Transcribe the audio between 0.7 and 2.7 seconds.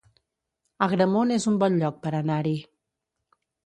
Agramunt es un bon lloc per anar-hi